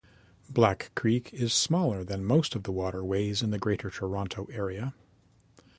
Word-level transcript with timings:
Black 0.49 0.89
Creek 0.95 1.31
is 1.31 1.53
smaller 1.53 2.03
than 2.03 2.25
most 2.25 2.55
of 2.55 2.63
the 2.63 2.71
waterways 2.71 3.43
in 3.43 3.51
the 3.51 3.59
Greater 3.59 3.91
Toronto 3.91 4.47
Area. 4.51 4.95